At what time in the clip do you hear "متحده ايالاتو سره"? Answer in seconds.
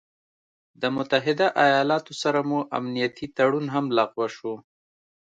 0.95-2.39